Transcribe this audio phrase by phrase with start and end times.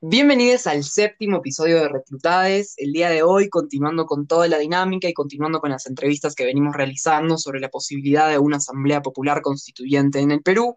[0.00, 2.74] Bienvenidos al séptimo episodio de Reclutades.
[2.76, 6.44] El día de hoy, continuando con toda la dinámica y continuando con las entrevistas que
[6.44, 10.76] venimos realizando sobre la posibilidad de una asamblea popular constituyente en el Perú,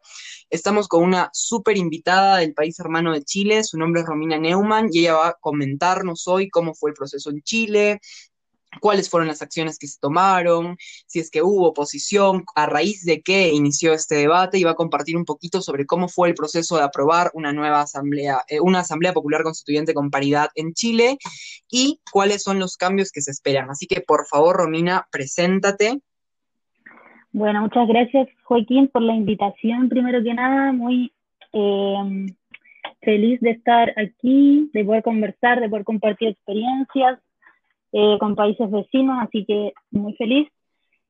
[0.49, 3.63] estamos con una súper invitada del país hermano de Chile.
[3.63, 7.29] Su nombre es Romina Neumann y ella va a comentarnos hoy cómo fue el proceso
[7.29, 7.99] en Chile,
[8.79, 13.21] cuáles fueron las acciones que se tomaron, si es que hubo oposición, a raíz de
[13.21, 16.77] qué inició este debate y va a compartir un poquito sobre cómo fue el proceso
[16.77, 21.17] de aprobar una nueva asamblea, eh, una asamblea popular constituyente con paridad en Chile
[21.69, 23.69] y cuáles son los cambios que se esperan.
[23.69, 25.99] Así que por favor, Romina, preséntate.
[27.33, 29.89] Bueno, muchas gracias Joaquín por la invitación.
[29.89, 31.13] Primero que nada, muy
[31.53, 32.33] eh,
[33.01, 37.19] feliz de estar aquí, de poder conversar, de poder compartir experiencias
[37.93, 40.47] eh, con países vecinos, así que muy feliz.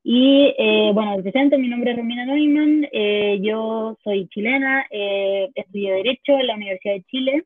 [0.03, 5.93] Y eh, bueno, presento, mi nombre es Romina Neumann, eh, yo soy chilena, eh, estudié
[5.93, 7.43] Derecho en la Universidad de Chile.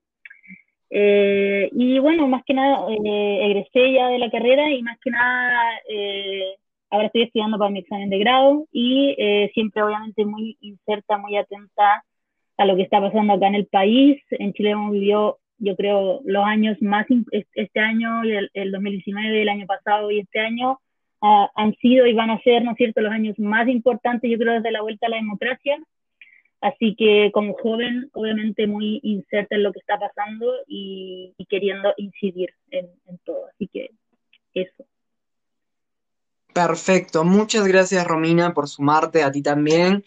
[1.71, 5.59] y bueno, más que nada egresé ya de la carrera y más que nada
[6.89, 9.15] ahora estoy estudiando para mi examen de grado y
[9.53, 12.03] siempre obviamente muy inserta, muy atenta
[12.57, 14.21] a lo que está pasando acá en el país.
[14.31, 19.41] En Chile hemos vivido yo creo, los años más, este año y el, el 2019,
[19.41, 20.79] el año pasado y este año,
[21.21, 24.37] uh, han sido y van a ser, ¿no es cierto?, los años más importantes, yo
[24.37, 25.77] creo, desde la vuelta a la democracia.
[26.61, 31.93] Así que como joven, obviamente muy inserta en lo que está pasando y, y queriendo
[31.97, 33.47] incidir en, en todo.
[33.53, 33.91] Así que
[34.53, 34.85] eso.
[36.55, 40.05] Perfecto, muchas gracias Romina por sumarte a ti también.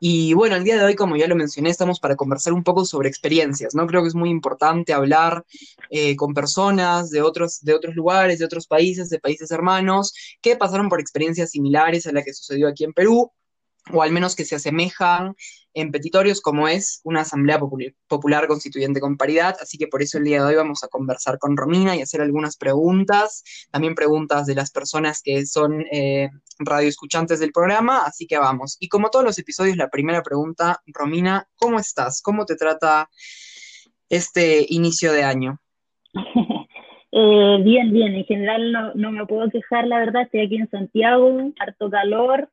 [0.00, 2.86] Y bueno, el día de hoy, como ya lo mencioné, estamos para conversar un poco
[2.86, 3.86] sobre experiencias, ¿no?
[3.86, 5.44] Creo que es muy importante hablar
[5.90, 10.56] eh, con personas de otros, de otros lugares, de otros países, de países hermanos, que
[10.56, 13.30] pasaron por experiencias similares a la que sucedió aquí en Perú,
[13.90, 15.34] o al menos que se asemejan
[15.74, 17.58] en petitorios como es una asamblea
[18.06, 21.38] popular constituyente con paridad, así que por eso el día de hoy vamos a conversar
[21.38, 27.40] con Romina y hacer algunas preguntas, también preguntas de las personas que son eh, radioescuchantes
[27.40, 28.76] del programa, así que vamos.
[28.80, 32.20] Y como todos los episodios, la primera pregunta, Romina, ¿cómo estás?
[32.22, 33.08] ¿Cómo te trata
[34.08, 35.58] este inicio de año?
[37.12, 40.68] eh, bien, bien, en general no, no me puedo quejar, la verdad, estoy aquí en
[40.68, 42.50] Santiago, harto calor,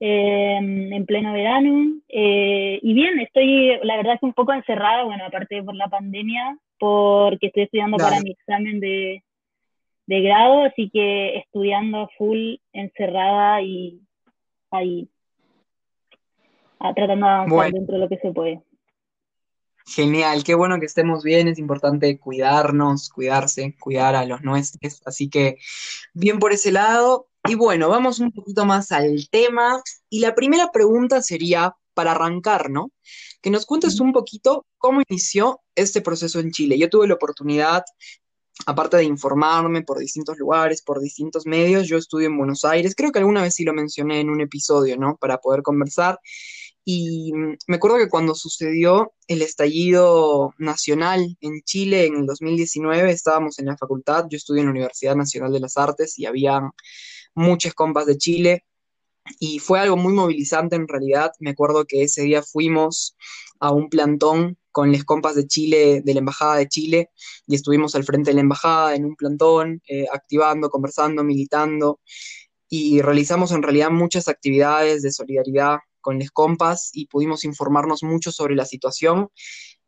[0.00, 2.00] eh, en pleno verano.
[2.08, 6.58] Eh, y bien, estoy, la verdad es un poco encerrada, bueno, aparte por la pandemia,
[6.78, 9.22] porque estoy estudiando para mi examen de,
[10.06, 14.00] de grado, así que estudiando full, encerrada y
[14.70, 15.08] ahí,
[16.78, 17.78] a, tratando de avanzar bueno.
[17.78, 18.62] dentro de lo que se puede.
[19.86, 25.30] Genial, qué bueno que estemos bien, es importante cuidarnos, cuidarse, cuidar a los nuestros, así
[25.30, 25.56] que
[26.12, 27.26] bien por ese lado.
[27.48, 29.82] Y bueno, vamos un poquito más al tema.
[30.10, 32.92] Y la primera pregunta sería, para arrancar, ¿no?
[33.40, 36.78] Que nos cuentes un poquito cómo inició este proceso en Chile.
[36.78, 37.82] Yo tuve la oportunidad,
[38.66, 42.94] aparte de informarme por distintos lugares, por distintos medios, yo estudio en Buenos Aires.
[42.94, 45.16] Creo que alguna vez sí lo mencioné en un episodio, ¿no?
[45.16, 46.20] Para poder conversar.
[46.84, 47.32] Y
[47.66, 53.66] me acuerdo que cuando sucedió el estallido nacional en Chile en el 2019, estábamos en
[53.66, 56.60] la facultad, yo estudio en la Universidad Nacional de las Artes y había
[57.34, 58.64] muchas compas de Chile
[59.38, 61.32] y fue algo muy movilizante en realidad.
[61.40, 63.16] Me acuerdo que ese día fuimos
[63.60, 67.10] a un plantón con las compas de Chile, de la Embajada de Chile,
[67.46, 72.00] y estuvimos al frente de la Embajada en un plantón, eh, activando, conversando, militando,
[72.68, 78.30] y realizamos en realidad muchas actividades de solidaridad con las compas y pudimos informarnos mucho
[78.30, 79.28] sobre la situación.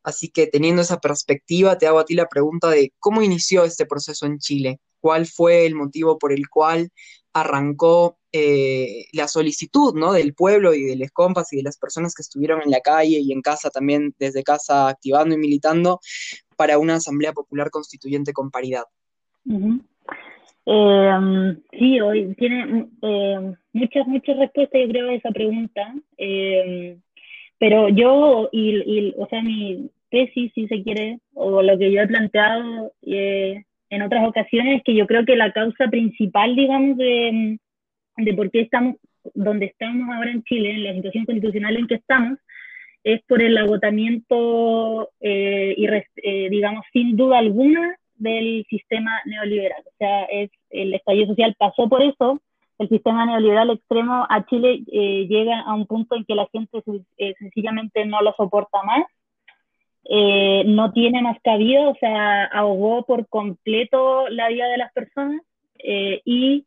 [0.03, 3.85] Así que teniendo esa perspectiva, te hago a ti la pregunta de cómo inició este
[3.85, 6.89] proceso en Chile, cuál fue el motivo por el cual
[7.33, 10.13] arrancó eh, la solicitud ¿no?
[10.13, 13.19] del pueblo y de las compas y de las personas que estuvieron en la calle
[13.19, 15.99] y en casa también, desde casa, activando y militando
[16.55, 18.83] para una asamblea popular constituyente con paridad.
[20.65, 25.93] Eh, sí, hoy tiene eh, muchas, muchas respuestas, yo creo, a esa pregunta.
[26.17, 26.97] Eh,
[27.57, 32.01] pero yo, y, y, o sea, mi tesis, si se quiere, o lo que yo
[32.01, 37.59] he planteado eh, en otras ocasiones, que yo creo que la causa principal, digamos, de,
[38.17, 38.95] de por qué estamos
[39.35, 42.39] donde estamos ahora en Chile, en la situación constitucional en que estamos,
[43.03, 49.81] es por el agotamiento eh, y, eh, digamos, sin duda alguna, del sistema neoliberal.
[49.85, 52.39] O sea, es, el estallido social pasó por eso,
[52.77, 56.83] el sistema neoliberal extremo a Chile eh, llega a un punto en que la gente
[57.17, 59.05] eh, sencillamente no lo soporta más,
[60.05, 65.41] eh, no tiene más cabida, o sea, ahogó por completo la vida de las personas
[65.79, 66.65] eh, y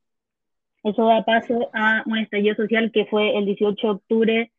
[0.82, 4.52] eso da paso a un estallido social que fue el 18 de octubre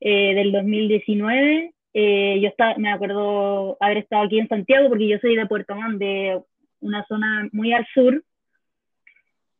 [0.00, 5.18] eh, del 2019 eh, yo estaba, me acuerdo haber estado aquí en Santiago porque yo
[5.18, 6.40] soy de Puerto Montt, de
[6.80, 8.24] una zona muy al sur.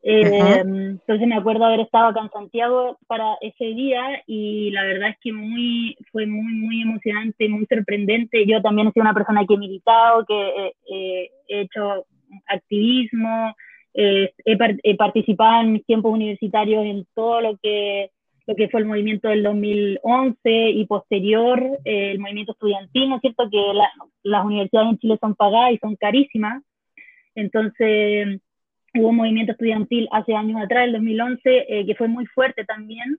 [0.05, 5.11] Eh, entonces me acuerdo haber estado acá en Santiago para ese día y la verdad
[5.11, 8.45] es que muy, fue muy, muy emocionante, muy sorprendente.
[8.47, 12.05] Yo también he sido una persona que he militado, que he hecho
[12.49, 13.55] activismo,
[13.95, 18.11] he, he, participado en mis tiempos universitarios en todo lo que
[18.47, 23.21] lo que fue el movimiento del 2011 y posterior eh, el movimiento estudiantil, ¿no es
[23.21, 23.49] cierto?
[23.51, 23.63] Que
[24.25, 26.63] las universidades en Chile son pagadas y son carísimas.
[27.35, 28.41] Entonces,
[28.95, 33.19] hubo un movimiento estudiantil hace años atrás, el 2011, eh, que fue muy fuerte también,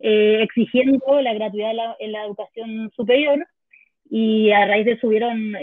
[0.00, 3.46] eh, exigiendo la gratuidad en la, educación superior.
[4.10, 5.54] Y a raíz de subieron,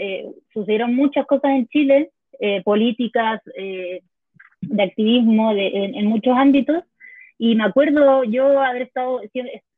[0.52, 2.10] sucedieron muchas cosas en Chile,
[2.64, 6.82] políticas, de activismo de, en muchos ámbitos,
[7.42, 9.22] y me acuerdo yo haber estado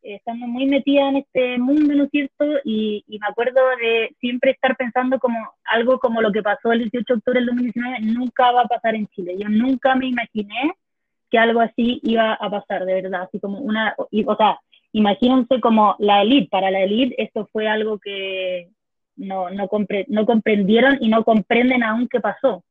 [0.03, 2.45] estando muy metida en este mundo, ¿no es cierto?
[2.65, 7.05] Y, me acuerdo de siempre estar pensando como algo como lo que pasó el 18
[7.07, 9.37] de octubre del 2019 nunca va a pasar en Chile.
[9.39, 10.73] Yo nunca me imaginé
[11.31, 13.23] que algo así iba a pasar, de verdad.
[13.23, 14.59] Así como una, o sea,
[14.91, 18.71] imagínense como la élite, para la élite esto fue algo que
[19.15, 19.71] no, no,
[20.09, 22.65] no comprendieron y no comprenden aún qué pasó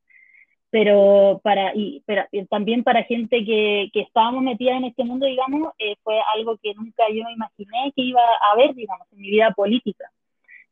[0.72, 5.74] pero para y pero también para gente que, que estábamos metidas en este mundo digamos
[5.78, 9.52] eh, fue algo que nunca yo imaginé que iba a haber digamos en mi vida
[9.52, 10.10] política.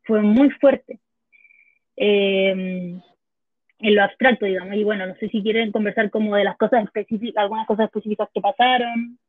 [0.03, 0.99] Fue muy fuerte.
[1.97, 3.01] Em,
[3.81, 6.85] en lo abstracto digamos y bueno no sé si quieren conversar como de las cosas
[6.85, 9.19] específicas algunas cosas específicas que pasaron.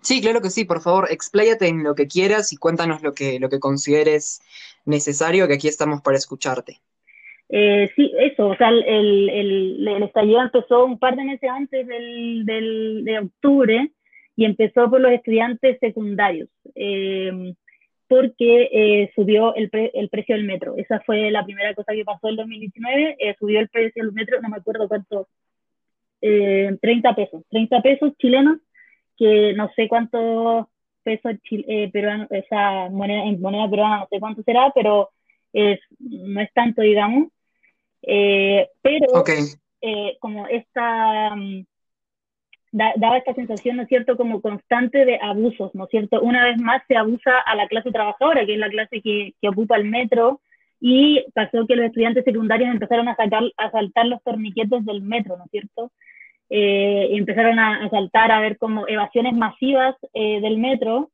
[0.00, 3.38] Sí, claro que sí, por favor, expláyate en lo que quieras y cuéntanos lo que,
[3.38, 4.40] lo que consideres
[4.84, 6.80] necesario, que aquí estamos para escucharte.
[7.50, 8.84] Eh, sí, eso, o sea, el,
[9.30, 13.90] el, el, estallido empezó un par de meses antes del, del de octubre
[14.36, 17.54] y empezó por los estudiantes secundarios, eh,
[18.06, 20.74] porque eh, subió el, el, precio del metro.
[20.76, 24.50] Esa fue la primera cosa que pasó en 2019, subió el precio del metro, no
[24.50, 25.28] me acuerdo cuánto,
[26.20, 28.58] 30 pesos, 30 pesos chilenos,
[29.16, 30.66] que no sé cuántos
[31.02, 31.32] pesos
[31.92, 35.10] peruanos, esa moneda, en moneda peruana no sé cuánto será, pero
[35.52, 37.28] es, no es tanto, digamos.
[38.02, 39.24] Eh, pero
[39.80, 41.64] eh, como esta, mm,
[42.72, 46.20] daba esta sensación, ¿no es cierto?, como constante de abusos, ¿no es cierto?
[46.20, 49.48] Una vez más se abusa a la clase trabajadora, que es la clase que, que
[49.48, 50.40] ocupa el metro,
[50.80, 55.36] y pasó que los estudiantes secundarios empezaron a, sacar, a saltar los torniquetes del metro,
[55.36, 55.90] ¿no es cierto?
[56.50, 61.10] Eh, empezaron a, saltar a ver como evasiones masivas del metro,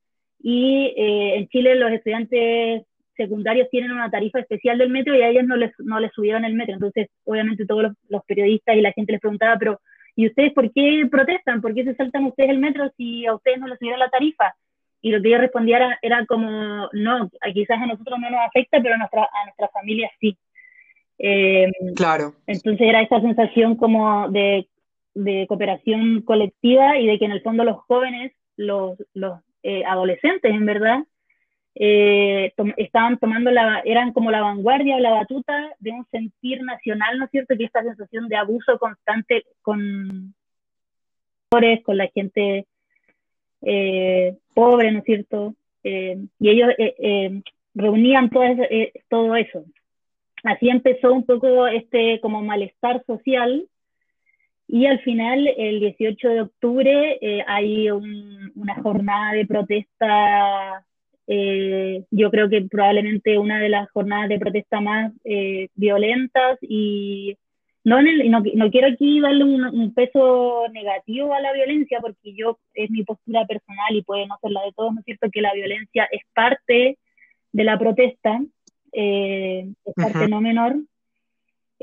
[0.46, 2.84] y en Chile los estudiantes
[3.16, 6.44] secundarios tienen una tarifa especial del metro y a ellos no les, no les subieron
[6.44, 6.74] el metro.
[6.74, 9.80] Entonces, obviamente todos los, periodistas y la gente les preguntaba, pero
[10.16, 11.60] ¿y ustedes por qué protestan?
[11.60, 14.54] ¿Por qué se saltan ustedes el metro si a ustedes no les subieron la tarifa?
[15.00, 18.94] Y lo que yo respondía era, como, no, quizás a nosotros no nos afecta, pero
[18.94, 20.36] a nuestra, a nuestra familia sí.
[21.18, 22.34] Eh, claro.
[22.46, 24.66] Entonces era esa sensación como de,
[25.14, 30.52] de, cooperación colectiva y de que en el fondo los jóvenes, los, los eh, adolescentes
[30.52, 31.04] en verdad,
[31.76, 37.18] eh, estaban tomando la, eran como la vanguardia o la batuta de un sentir nacional,
[37.18, 37.56] ¿no es cierto?
[37.56, 40.34] Que esta sensación de abuso constante con,
[41.50, 42.66] con la gente
[43.62, 45.54] eh, pobre, ¿no es cierto?
[45.82, 46.70] Eh, y ellos
[47.74, 48.44] reunían todo,
[49.08, 49.64] todo eso.
[50.44, 53.66] Así empezó un poco este como malestar social
[54.68, 60.84] y al final, el 18 de octubre, hay una jornada de protesta
[61.26, 67.36] eh, yo creo que probablemente una de las jornadas de protesta más eh, violentas y
[67.84, 73.04] no, no, quiero aquí darle un, peso negativo a la violencia porque yo es mi
[73.04, 75.28] postura personal y puede no ser la de todos, ¿no es cierto?
[75.30, 76.98] Que la violencia es parte
[77.52, 78.40] de la protesta,
[78.92, 80.76] eh, es parte no menor,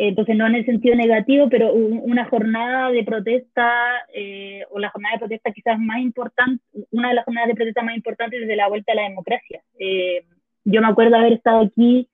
[0.08, 3.72] entonces, no en el sentido negativo, pero una jornada de protesta,
[4.12, 7.84] eh, o la jornada de protesta quizás más importante, una de las jornadas de protesta
[7.84, 9.62] más importantes desde la vuelta a la democracia.
[9.78, 10.24] Eh,
[10.66, 12.10] yo me acuerdo haber estado aquí,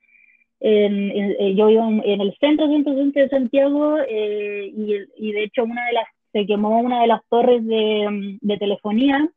[0.60, 5.86] eh, yo vivo en, el centro, centro, centro de Santiago, y, y, de hecho una
[5.86, 9.30] de las, se quemó una de las torres de, de telefonía,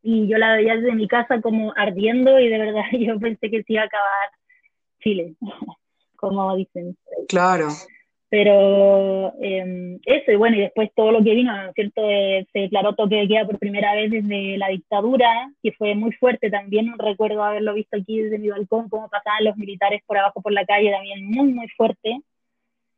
[0.00, 3.64] y yo la veía desde mi casa como ardiendo, y de verdad yo pensé que
[3.64, 4.30] se iba a acabar
[5.00, 5.34] Chile
[6.18, 6.96] como dicen.
[7.28, 7.68] Claro.
[8.30, 12.02] Pero em, eso, y bueno, y después todo lo que vino, ¿no es cierto?
[12.04, 16.12] Eh, se declaró toque de queda por primera vez desde la dictadura, que fue muy
[16.12, 16.92] fuerte también.
[16.98, 20.66] Recuerdo haberlo visto aquí desde mi balcón, cómo pasaban los militares por abajo por la
[20.66, 22.20] calle, también muy, muy fuerte.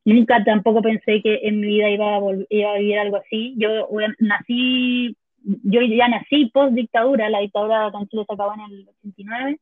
[0.05, 3.55] Nunca tampoco pensé que en mi vida iba a, iba a vivir algo así.
[3.57, 3.69] Yo
[4.19, 9.59] nací, yo ya nací post dictadura, la dictadura de Chile se acabó en el 89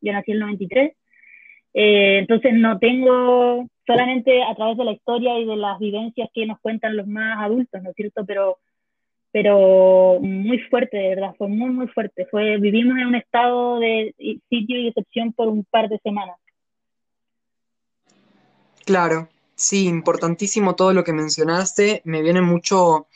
[0.00, 0.92] yo nací en el 93,
[1.74, 6.46] eh, entonces no tengo solamente a través de la historia y de las vivencias que
[6.46, 8.24] nos cuentan los más adultos, ¿no es cierto?
[8.26, 8.58] Pero,
[9.32, 12.26] pero muy fuerte, de verdad, fue muy, muy fuerte.
[12.30, 14.14] Fue, vivimos en un estado de
[14.48, 16.36] sitio y excepción por un par de semanas.
[18.84, 22.02] Claro, sí, importantísimo todo lo que mencionaste.
[22.04, 23.06] Me viene mucho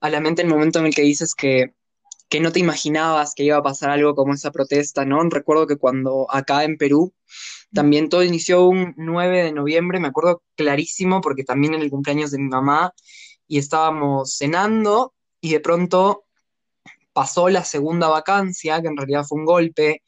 [0.00, 1.72] a la mente el momento en el que dices que
[2.32, 5.22] que no te imaginabas que iba a pasar algo como esa protesta, ¿no?
[5.28, 7.12] Recuerdo que cuando acá en Perú
[7.72, 12.30] también todo inició un 9 de noviembre, me acuerdo clarísimo porque también en el cumpleaños
[12.30, 12.92] de mi mamá
[13.46, 16.24] y estábamos cenando y de pronto
[17.12, 20.02] pasó la segunda vacancia, que en realidad fue un golpe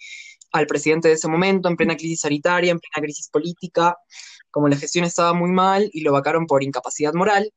[0.53, 3.97] al presidente de ese momento, en plena crisis sanitaria, en plena crisis política,
[4.51, 7.53] como la gestión estaba muy mal y lo vacaron por incapacidad moral,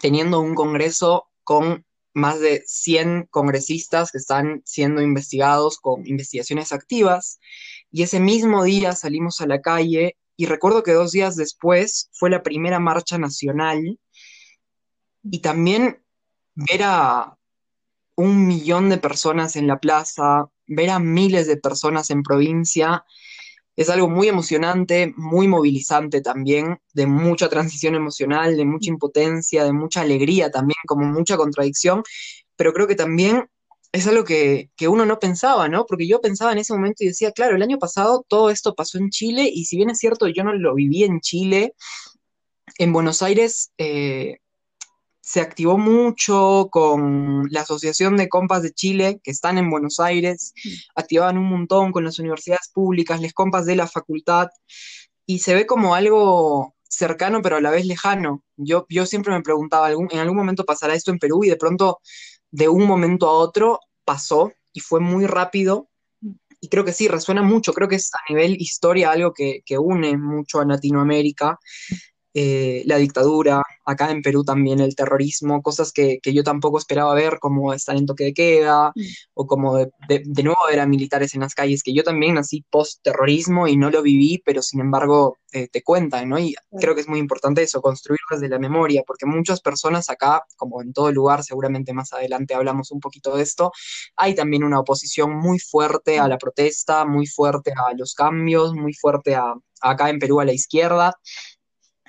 [0.00, 7.38] teniendo un Congreso con más de 100 congresistas que están siendo investigados con investigaciones activas.
[7.90, 12.30] Y ese mismo día salimos a la calle y recuerdo que dos días después fue
[12.30, 13.98] la primera marcha nacional
[15.22, 16.02] y también
[16.54, 17.36] ver a
[18.16, 23.04] un millón de personas en la plaza, ver a miles de personas en provincia,
[23.76, 29.72] es algo muy emocionante, muy movilizante también, de mucha transición emocional, de mucha impotencia, de
[29.72, 32.02] mucha alegría también, como mucha contradicción,
[32.56, 33.48] pero creo que también
[33.92, 35.86] es algo que, uno no pensaba, ¿no?
[35.86, 38.98] Porque yo pensaba en ese momento y decía, claro, el año pasado todo esto pasó
[38.98, 41.74] en Chile y si bien es cierto, yo no lo viví en Chile,
[42.78, 44.38] en Buenos Aires eh,
[45.20, 50.54] se activó mucho con la Asociación de Compas de Chile, que están en Buenos Aires,
[50.94, 54.48] activaban un montón con las universidades públicas, les compas de la facultad,
[55.26, 58.42] y se ve como algo cercano pero a la vez lejano.
[58.56, 61.44] Yo, yo siempre me preguntaba, ¿en algún momento pasará esto en Perú?
[61.44, 62.00] Y de pronto,
[62.50, 65.88] de un momento a otro, pasó y fue muy rápido.
[66.60, 69.78] Y creo que sí, resuena mucho, creo que es a nivel historia algo que, que
[69.78, 71.58] une mucho a Latinoamérica.
[72.32, 77.38] Eh, la dictadura, acá en Perú también el terrorismo, cosas que, yo tampoco esperaba ver,
[77.40, 79.02] como estar en toque de queda, mm.
[79.34, 79.90] o como de,
[80.44, 84.02] nuevo ver a militares en las calles, que yo también nací post-terrorismo y no lo
[84.02, 86.38] viví, pero sin embargo eh, te cuentan, ¿no?
[86.38, 90.44] Y creo que es muy importante eso, construir desde la memoria, porque muchas personas acá,
[90.56, 93.72] como en todo lugar, seguramente más adelante hablamos un poquito de esto,
[94.14, 98.94] hay también una oposición muy fuerte a la protesta, muy fuerte a los cambios, muy
[98.94, 101.14] fuerte a acá en Perú a la izquierda.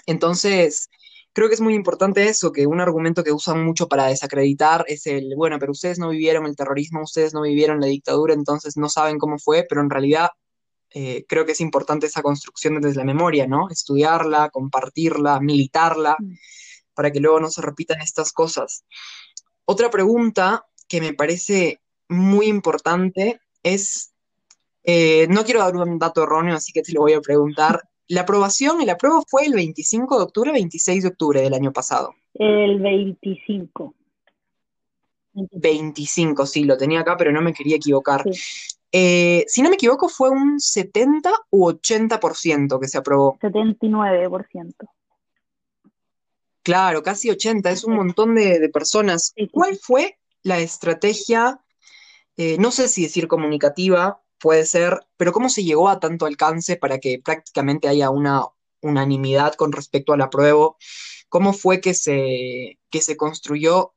[0.06, 0.90] Entonces,
[1.34, 5.08] creo que es muy importante eso, que un argumento que usan mucho para desacreditar es
[5.08, 8.90] el, bueno, pero ustedes no vivieron el terrorismo, ustedes no vivieron la dictadura, entonces no
[8.90, 10.30] saben cómo fue, pero en realidad
[10.94, 13.70] eh, creo que es importante esa construcción desde la memoria, ¿no?
[13.70, 16.34] Estudiarla, compartirla, militarla, mm.
[16.94, 18.84] para que luego no se repitan estas cosas.
[19.64, 21.80] Otra pregunta que me parece
[22.10, 24.12] muy importante es,
[24.84, 27.82] eh, no quiero dar un dato erróneo, así que te lo voy a preguntar,
[28.12, 32.14] la aprobación, el apruebo fue el 25 de octubre, 26 de octubre del año pasado.
[32.34, 33.96] El 25.
[35.34, 38.26] 25, sí, lo tenía acá, pero no me quería equivocar.
[38.92, 43.38] Eh, si no me equivoco, fue un 70 u 80% que se aprobó.
[43.40, 44.74] 79%.
[46.64, 49.34] Claro, casi 80, es un montón de, personas.
[49.54, 51.62] ¿Cuál fue la estrategia,
[52.36, 56.78] eh, no sé si decir comunicativa, puede ser, pero ¿cómo se llegó a tanto alcance
[56.78, 58.46] para que prácticamente haya una
[58.82, 60.78] unanimidad con respecto al apruebo?
[61.30, 63.94] ¿Cómo fue que se, que se construyó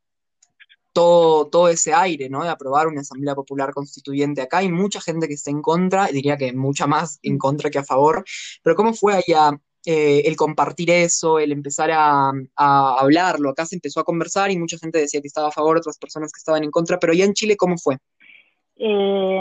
[0.95, 2.31] todo, todo ese aire.
[2.31, 4.59] De aprobar una Asamblea Popular Constituyente acá.
[4.59, 7.85] Hay mucha gente que está en contra, diría que mucha más en contra que a
[7.85, 8.25] favor,
[8.63, 13.51] pero ¿cómo fue allá eh, el compartir eso, el empezar a, a, hablarlo?
[13.51, 16.33] Acá se empezó a conversar y mucha gente decía que estaba a favor, otras personas
[16.33, 17.99] que estaban en contra, pero allá en Chile, ¿cómo fue?
[18.77, 19.41] Eh,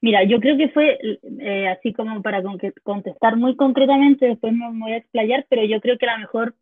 [0.00, 0.98] Mira, yo creo que fue
[1.40, 2.42] eh, así como para
[2.84, 6.54] contestar muy concretamente, después me, voy a explayar, pero yo creo que la mejor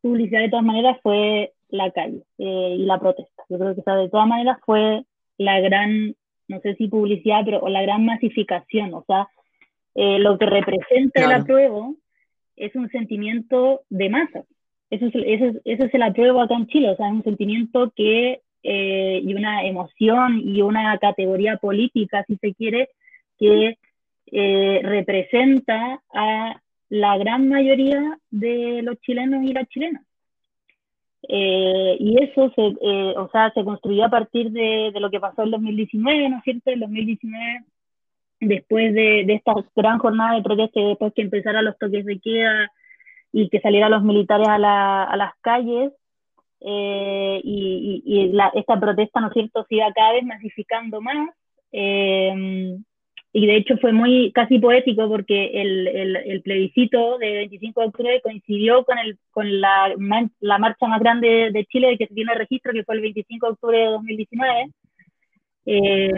[0.00, 3.42] publicidad de todas maneras fue la calle eh, y la protesta.
[3.48, 5.04] Yo creo que de todas maneras fue
[5.38, 6.14] la gran,
[6.48, 8.92] no sé si publicidad, pero la gran masificación.
[8.94, 9.28] O sea,
[9.94, 11.94] eh, lo que representa el apruebo
[12.56, 14.44] es un sentimiento de masa.
[14.90, 17.92] Eso es, eso, eso es el apruebo acá en Chile, o sea, es un sentimiento
[17.96, 22.88] que eh, y una emoción y una categoría política, si se quiere,
[23.38, 23.76] que
[24.32, 30.02] eh, representa a la gran mayoría de los chilenos y las chilenas.
[31.28, 32.62] Eh, y eso se,
[33.18, 36.70] o sea, se construyó a partir de, lo que pasó en 2019, ¿no es cierto?
[36.70, 37.64] En 2019,
[38.40, 42.70] después de, de esta gran jornada de protesta después que empezaran los toques de queda
[43.30, 45.92] y que salieran los militares a, la, a las calles,
[46.66, 51.28] eh, y, esta protesta, ¿no es cierto?, se iba cada vez masificando más.
[51.72, 52.76] Eh,
[53.36, 58.20] y de hecho fue muy casi poético porque el, el, plebiscito de 25 de octubre
[58.22, 59.92] coincidió con, el, con la,
[60.38, 63.46] la marcha más grande de Chile de que se tiene registro, que fue el 25
[63.46, 64.70] de octubre de 2019,
[65.66, 66.12] eh,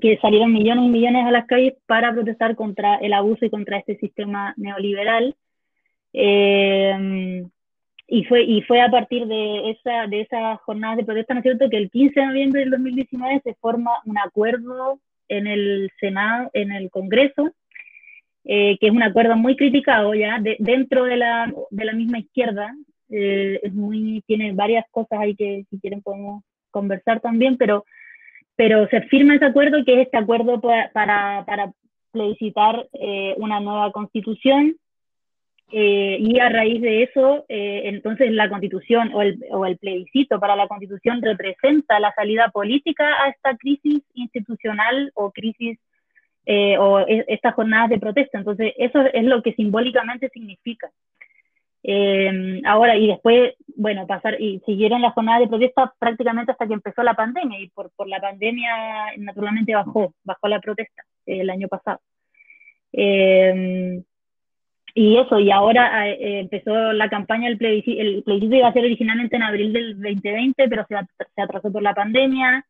[0.00, 3.76] que salieron millones y millones a las calles para protestar contra el abuso y contra
[3.76, 5.36] este sistema neoliberal.
[6.14, 7.44] Eh,
[8.12, 11.44] y fue, y fue a partir de esa, de esas jornadas de protesta, ¿no es
[11.44, 14.98] cierto?, que el 15 de noviembre del 2019 se forma un acuerdo
[15.28, 17.52] en el Senado, en el Congreso,
[18.44, 22.74] eh, que es un acuerdo muy criticado ya dentro de la, de la misma izquierda.
[23.10, 27.84] Eh, es muy, tiene varias cosas ahí que si quieren podemos conversar también, pero,
[28.56, 31.72] pero se firma ese acuerdo, que es este acuerdo para, para, para
[32.10, 34.74] plebiscitar eh, una nueva constitución
[35.72, 40.40] eh, y a raíz de eso, eh, entonces la constitución o el, o el, plebiscito
[40.40, 45.78] para la constitución representa la salida política a esta crisis institucional o crisis
[46.46, 48.38] eh, o e, estas jornadas de protesta.
[48.38, 50.90] Entonces, eso es lo que simbólicamente significa.
[52.64, 57.02] ahora, y después, bueno, pasar, y siguieron las jornadas de protesta prácticamente hasta que empezó
[57.02, 58.72] la pandemia, y por, por la pandemia
[59.18, 62.00] naturalmente bajó, bajó la protesta el año pasado.
[62.92, 64.02] Eh,
[65.00, 68.84] y eso, y ahora eh, empezó la campaña, el plebiscito, el plebiscito iba a ser
[68.84, 70.94] originalmente en abril del 2020, pero se,
[71.34, 72.66] se, atrasó por la pandemia,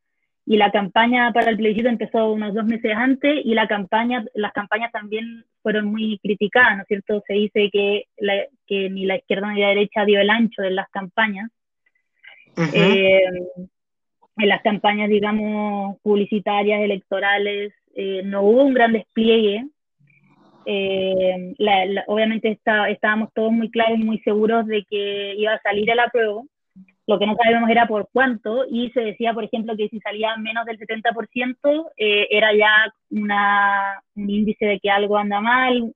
[0.46, 4.52] y la campaña para el plebiscito empezó unos dos meses antes, y la campaña, las
[4.52, 7.20] campañas también fueron muy criticadas, ¿no es cierto?
[7.26, 8.04] Se dice que,
[8.68, 11.50] que ni la izquierda ni la derecha dio el ancho de las campañas.
[12.72, 13.22] Eh,
[14.36, 19.66] en las campañas, digamos, publicitarias, electorales, eh, no hubo un gran despliegue
[20.66, 21.54] eh,
[22.06, 25.98] obviamente está, estábamos todos muy claros y muy seguros de que iba a salir el
[25.98, 26.46] apruebo.
[27.06, 30.36] Lo que no sabíamos era por cuánto y se decía, por ejemplo, que si salía
[30.36, 35.92] menos del 70% eh, era ya una, un índice de que algo anda mal,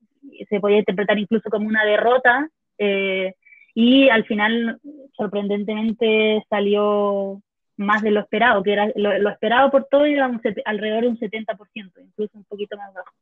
[0.48, 3.34] se podía interpretar incluso como una derrota eh,
[3.74, 4.80] y al final,
[5.16, 7.40] sorprendentemente, salió
[7.76, 10.30] más de lo esperado, que era lo, esperado por todo era
[10.64, 13.12] alrededor de un 70%, incluso un poquito más bajo.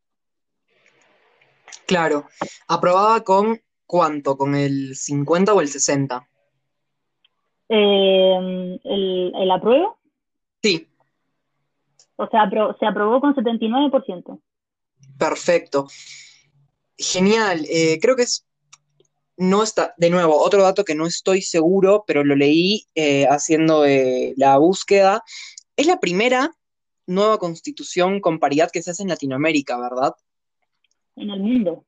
[1.93, 2.27] Claro.
[2.69, 4.39] ¿Aprobaba con cuánto?
[4.39, 6.27] ¿Con el 50 o el 60?
[7.69, 9.99] Eh, ¿el, ¿El apruebo?
[10.63, 10.89] Sí.
[12.17, 12.49] O sea,
[12.81, 14.41] se aprobó con 79%.
[15.19, 15.87] Perfecto.
[16.97, 17.67] Genial.
[17.69, 18.47] Eh, creo que es.
[19.37, 19.93] No está.
[19.99, 23.85] De nuevo, otro dato que no estoy seguro, pero lo leí eh, haciendo
[24.37, 25.23] la búsqueda.
[25.77, 26.57] Es la primera
[27.07, 30.15] nueva constitución con paridad que se hace en Latinoamérica, ¿verdad?
[31.17, 31.85] En el mundo.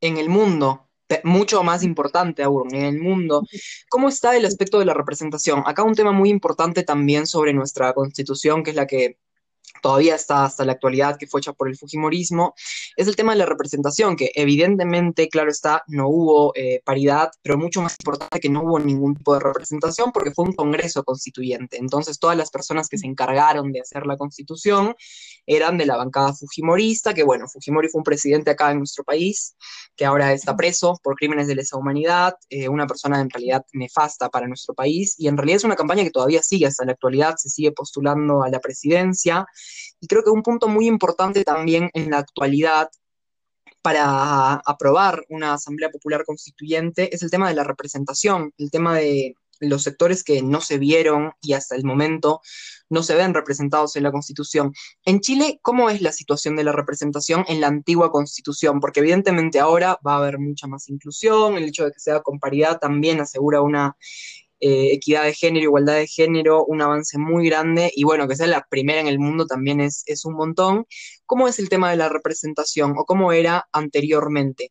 [0.00, 0.88] En el mundo,
[1.24, 3.44] mucho más importante aún, en el mundo.
[3.88, 5.62] ¿Cómo está el aspecto de la representación?
[5.66, 9.18] Acá un tema muy importante también sobre nuestra constitución, que es la que
[9.82, 12.54] todavía está hasta la actualidad, que fue hecha por el Fujimorismo,
[12.96, 17.58] es el tema de la representación, que evidentemente, claro está, no hubo eh, paridad, pero
[17.58, 21.78] mucho más importante que no hubo ningún tipo de representación porque fue un Congreso constituyente.
[21.78, 24.94] Entonces, todas las personas que se encargaron de hacer la constitución
[25.46, 29.56] eran de la bancada Fujimorista, que bueno, Fujimori fue un presidente acá en nuestro país,
[29.96, 34.28] que ahora está preso por crímenes de lesa humanidad, eh, una persona en realidad nefasta
[34.28, 37.34] para nuestro país, y en realidad es una campaña que todavía sigue hasta la actualidad,
[37.36, 39.46] se sigue postulando a la presidencia,
[40.02, 42.90] y creo que un punto muy importante también en la actualidad
[43.82, 49.36] para aprobar una Asamblea Popular Constituyente es el tema de la representación, el tema de
[49.60, 52.40] los sectores que no se vieron y hasta el momento
[52.90, 54.72] no se ven representados en la Constitución.
[55.04, 58.80] En Chile, ¿cómo es la situación de la representación en la antigua Constitución?
[58.80, 62.40] Porque evidentemente ahora va a haber mucha más inclusión, el hecho de que sea con
[62.40, 63.96] paridad también asegura una
[64.64, 68.46] eh, equidad de género, igualdad de género, un avance muy grande y bueno, que sea
[68.46, 70.86] la primera en el mundo también es, es un montón.
[71.26, 74.70] ¿Cómo es el tema de la representación o cómo era anteriormente?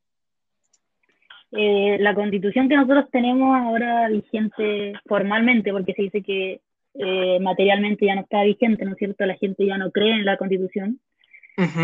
[1.51, 6.62] Eh, la constitución que nosotros tenemos ahora vigente formalmente, porque se dice que
[6.93, 9.25] eh, materialmente ya no está vigente, ¿no es cierto?
[9.25, 11.01] La gente ya no cree en la constitución.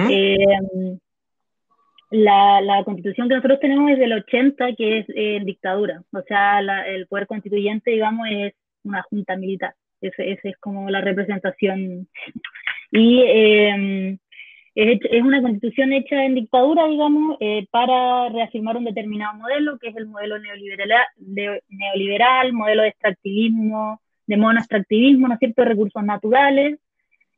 [0.10, 0.38] Eh,
[2.10, 6.04] la, la, constitución que nosotros tenemos es del 80, que es en dictadura.
[6.12, 9.76] O sea, el poder constituyente, digamos, es una junta militar.
[10.02, 12.08] Esa es como la representación.
[12.92, 14.18] Y em,
[14.76, 19.90] es, es, una constitución hecha en dictadura, digamos, eh, para reafirmar un determinado modelo, que
[19.90, 21.06] es el modelo neoliberal,
[21.70, 26.80] neoliberal modelo de extractivismo, de monoextractivismo, ¿no es cierto?, recursos naturales,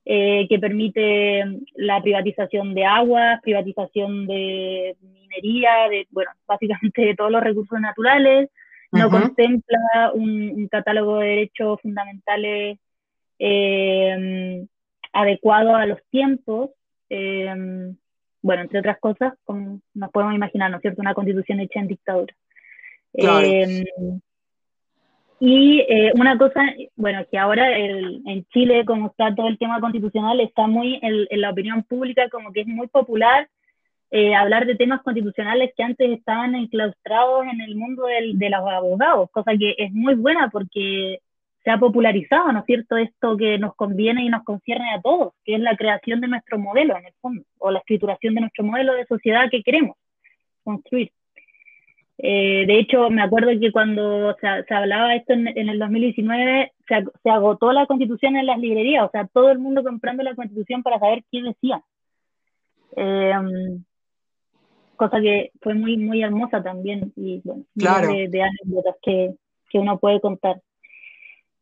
[0.05, 1.43] eh, que permite
[1.75, 8.49] la privatización de agua, privatización de minería, de, bueno, básicamente de todos los recursos naturales,
[8.91, 12.79] no contempla un, catálogo de derechos fundamentales
[13.37, 14.65] eh,
[15.13, 16.71] adecuado a los tiempos,
[17.09, 17.95] em,
[18.41, 21.87] bueno, entre otras cosas, como nos podemos imaginar, ¿no es cierto?, una constitución hecha en
[21.87, 22.33] dictadura.
[23.13, 23.83] Em,
[25.39, 26.61] y eh, una cosa,
[26.95, 31.51] bueno, que ahora en Chile, como está todo el tema constitucional, está muy en, la
[31.51, 33.49] opinión pública, como que es muy popular
[34.11, 38.67] eh, hablar de temas constitucionales que antes estaban enclaustrados en el mundo del, de los
[38.67, 41.19] abogados, cosa que es muy buena porque
[41.63, 45.33] se ha popularizado, ¿no es cierto?, esto que nos conviene y nos concierne a todos,
[45.45, 48.63] que es la creación de nuestro modelo, en el fondo, o la escrituración de nuestro
[48.63, 49.95] modelo de sociedad que queremos
[50.63, 51.11] construir.
[52.21, 57.71] Eh, de hecho, me acuerdo que cuando se, hablaba esto en, el 2019, se, agotó
[57.71, 61.23] la constitución en las librerías, o sea, todo el mundo comprando la constitución para saber
[61.31, 61.81] qué decía.
[62.97, 63.85] Em,
[64.97, 69.35] cosa que fue muy, muy hermosa también y bueno, de, anécdotas que,
[69.69, 70.61] que uno puede contar.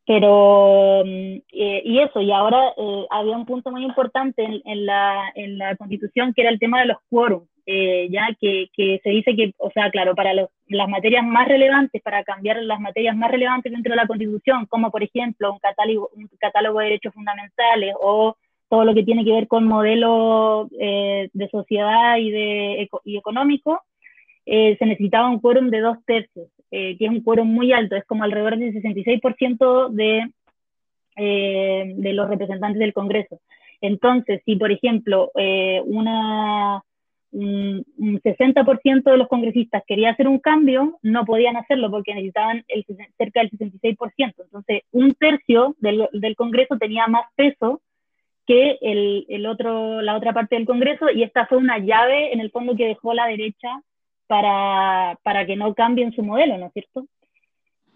[0.07, 4.85] Pero, mm, eh, y eso, y ahora eh, había un punto muy importante en, en,
[4.87, 8.99] la, en, la, constitución que era el tema de los quórums, eh, ya que, que,
[9.03, 12.79] se dice que, o sea, claro, para los, las materias más relevantes, para cambiar las
[12.79, 16.85] materias más relevantes dentro de la constitución, como por ejemplo un catálogo, un catálogo de
[16.85, 18.35] derechos fundamentales o
[18.69, 23.81] todo lo que tiene que ver con modelo de sociedad y, de, y económico,
[24.45, 26.47] se necesitaba un quórum de dos tercios.
[26.69, 30.29] Eh, que es un quórum muy alto, es como alrededor del 66% de,
[31.15, 33.39] eh, de los representantes del Congreso.
[33.79, 36.83] Entonces, si por ejemplo eh, una,
[37.31, 42.85] un, 60% de los congresistas quería hacer un cambio, no podían hacerlo porque necesitaban el,
[43.17, 44.33] cerca del 66%.
[44.37, 47.81] Entonces, un tercio del, del Congreso tenía más peso
[48.45, 52.39] que el, el, otro, la otra parte del Congreso y esta fue una llave en
[52.39, 53.81] el fondo que dejó la derecha
[54.27, 57.05] para, para que no cambien su modelo, ¿no es cierto?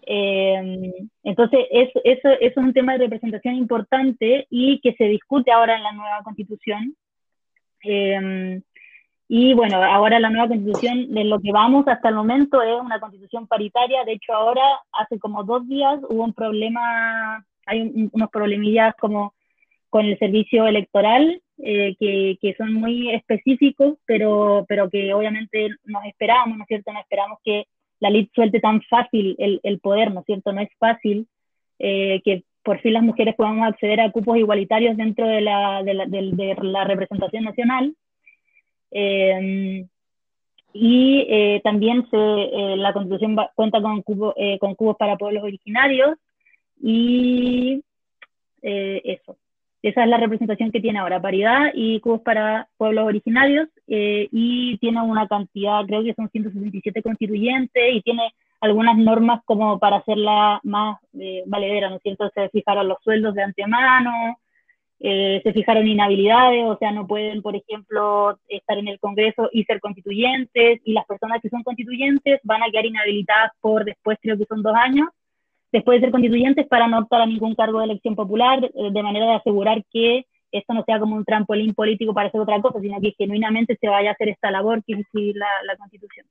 [0.04, 0.92] Eh,
[1.22, 5.82] entonces, eso, eso, es un tema de representación importante y que se discute ahora en
[5.84, 6.96] la nueva constitución.
[7.84, 8.60] Eh,
[9.34, 13.00] y bueno, ahora la nueva constitución, de lo que vamos hasta el momento, es una
[13.00, 14.04] constitución paritaria.
[14.04, 14.60] De hecho, ahora,
[14.92, 19.32] hace como dos días, hubo un problema, hay unos problemillas como
[19.88, 26.04] con el servicio electoral, eh, que, que, son muy específicos, pero, pero que obviamente nos
[26.04, 26.92] esperamos, ¿no es cierto?
[26.92, 27.64] No esperamos que
[28.00, 30.52] la ley suelte tan fácil el, el poder, ¿no es cierto?
[30.52, 31.26] No es fácil
[31.78, 35.94] eh, que por fin las mujeres podamos acceder a cupos igualitarios dentro de la, de
[35.94, 37.94] la, de, la representación nacional.
[38.92, 39.86] Eh,
[40.74, 42.16] y también se,
[42.76, 46.16] la Constitución cuenta con, cubo, con cupos para pueblos originarios
[46.80, 47.82] y
[48.62, 49.36] eso.
[49.82, 54.78] Esa es la representación que tiene ahora, paridad y cubos para pueblos originarios, eh, y
[54.78, 60.60] tiene una cantidad, creo que son 167 constituyentes, y tiene algunas normas como para hacerla
[60.62, 62.30] más eh, valedera, ¿no es cierto?
[62.32, 64.38] Se fijaron los sueldos de antemano,
[65.04, 69.64] eh, se fijaron inhabilidades, o sea, no pueden, por ejemplo, estar en el Congreso y
[69.64, 74.38] ser constituyentes, y las personas que son constituyentes van a quedar inhabilitadas por después, creo
[74.38, 75.08] que son dos años,
[75.72, 79.02] después de ser constituyentes para no optar a ningún cargo de elección popular, eh, de
[79.02, 82.78] manera de asegurar que esto no sea como un trampolín político para hacer otra cosa,
[82.80, 86.26] sino que genuinamente se vaya a hacer esta labor que es escribir la, constitución.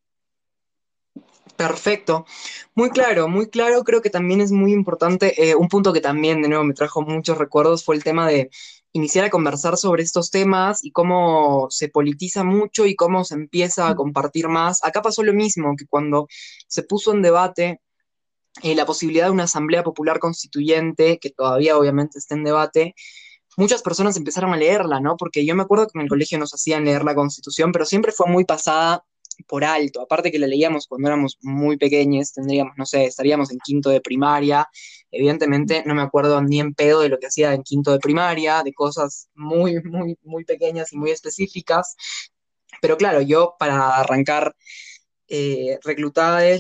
[1.56, 2.26] Perfecto,
[2.76, 3.84] muy claro, muy claro.
[3.84, 7.02] Creo que también es muy importante, eh, un punto que también de nuevo me trajo
[7.02, 8.50] muchos recuerdos fue el tema de
[8.94, 13.88] iniciar a conversar sobre estos temas y cómo se politiza mucho y cómo se empieza
[13.90, 14.84] a compartir más.
[14.84, 16.28] Acá pasó lo mismo, que cuando
[16.68, 17.82] se puso en debate
[18.64, 22.96] eh, la posibilidad de una asamblea popular constituyente, que todavía obviamente está en debate,
[23.58, 25.16] muchas personas empezaron a leerla, ¿no?
[25.18, 28.12] Porque yo me acuerdo que en el colegio nos hacían leer la constitución, pero siempre
[28.12, 29.06] fue muy pasada
[29.42, 33.60] por alto, aparte que la leíamos cuando éramos muy pequeños, tendríamos, no sé, estaríamos en
[33.60, 34.68] quinto de primaria,
[35.12, 38.64] evidentemente no me acuerdo ni en pedo de lo que hacía en quinto de primaria,
[38.64, 41.96] de cosas muy, muy, muy pequeñas y muy específicas,
[42.82, 44.56] pero claro, yo para arrancar
[45.32, 45.80] eh,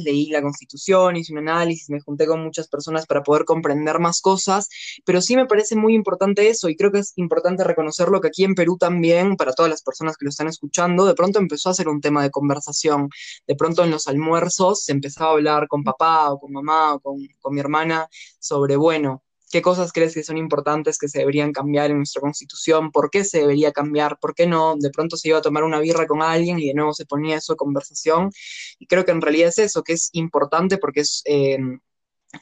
[0.04, 4.22] leí la constitución, hice un análisis, me junté con muchas personas para poder comprender más
[4.22, 4.70] cosas,
[5.06, 8.44] pero sí me parece muy importante eso y creo que es importante reconocerlo que aquí
[8.46, 11.74] en Perú también, para todas las personas que lo están escuchando, de pronto empezó a
[11.74, 13.10] ser un tema de conversación,
[13.48, 17.00] de pronto en los almuerzos se empezaba a hablar con papá o con mamá o
[17.00, 18.08] con, con mi hermana
[18.40, 22.92] sobre, bueno, ¿Qué cosas crees que son importantes que se deberían cambiar en nuestra constitución?
[22.92, 24.18] ¿Por qué se debería cambiar?
[24.20, 24.76] ¿Por qué no?
[24.78, 27.38] De pronto se iba a tomar una birra con alguien y de nuevo se ponía
[27.38, 28.32] eso de conversación.
[28.80, 31.60] Y creo que en realidad es eso, que es importante porque es eh,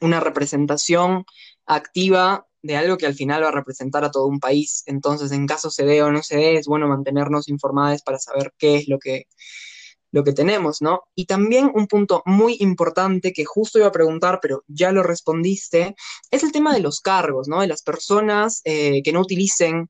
[0.02, 1.26] una representación
[1.66, 4.84] activa de algo que al final va a representar a todo un país.
[4.86, 8.54] Entonces, en caso se dé o no se dé, es bueno mantenernos informados para saber
[8.58, 9.26] qué es lo que
[10.12, 11.04] lo que tenemos, ¿no?
[11.16, 15.96] Y también un punto muy importante que justo iba a preguntar, pero ya lo respondiste,
[16.32, 17.62] es el tema de los cargos, ¿no?
[17.62, 19.90] De las personas eh, que no utilicen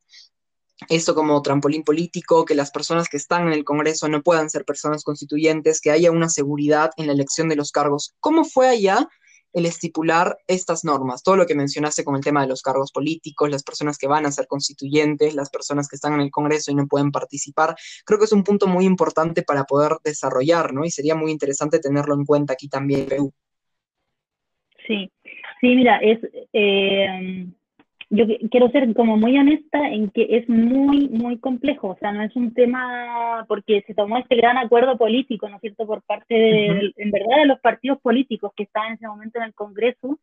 [0.87, 4.63] esto como trampolín político, que las personas que están en el Congreso no puedan ser
[4.63, 8.13] personas constituyentes, que haya una seguridad en la elección de los cargos.
[8.19, 9.09] ¿Cómo fue allá
[9.53, 11.23] el estipular estas normas?
[11.23, 14.25] Todo lo que mencionaste con el tema de los cargos políticos, las personas que van
[14.25, 18.19] a ser constituyentes, las personas que están en el Congreso y no pueden participar, creo
[18.19, 20.85] que es un punto muy importante para poder desarrollar, ¿no?
[20.85, 23.33] Y sería muy interesante tenerlo en cuenta aquí también Perú.
[24.87, 25.11] Sí,
[25.61, 26.19] sí, mira, es...
[26.53, 27.47] Eh
[28.09, 32.23] yo quiero ser como muy honesta en que es muy, muy complejo, o sea, no
[32.23, 36.33] es un tema porque se tomó este gran acuerdo político, ¿no es cierto?, por parte,
[36.33, 40.17] de, en verdad, de los partidos políticos que estaban en ese momento en el Congreso,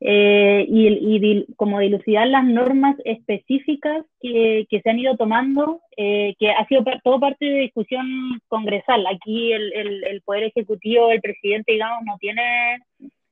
[0.00, 6.34] eh, y, y como dilucidar las normas específicas que, que se han ido tomando, eh,
[6.38, 8.06] que ha sido todo parte de discusión
[8.48, 9.06] congresal.
[9.06, 12.42] Aquí el, el, el Poder Ejecutivo, el presidente, digamos, no tiene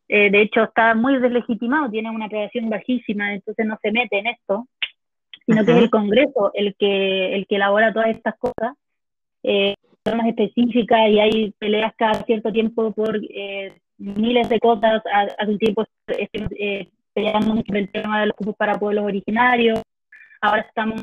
[0.08, 4.26] eh, de hecho, está muy deslegitimado, tiene una aprobación bajísima, entonces no se mete en
[4.28, 4.66] esto,
[5.46, 8.76] sino que es el Congreso el que, el que elabora todas estas cosas,
[9.42, 15.02] eh, normas específicas y hay peleas cada cierto tiempo por eh, miles de cosas.
[15.38, 19.80] Hace un tiempo eh, peleando mucho el tema de los cupos para pueblos originarios.
[20.40, 21.00] Ahora estamos,